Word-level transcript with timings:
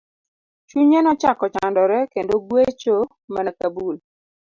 Chunye 0.67 0.99
nochako 1.01 1.45
chandore 1.53 1.97
kendo 2.13 2.33
gwecho 2.47 2.95
mana 3.33 3.51
ka 3.57 3.67
bul. 3.73 3.95